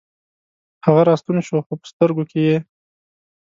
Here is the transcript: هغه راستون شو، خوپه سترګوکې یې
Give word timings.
هغه 0.85 1.01
راستون 1.09 1.37
شو، 1.47 1.57
خوپه 1.67 1.85
سترګوکې 1.91 2.41
یې 2.49 2.57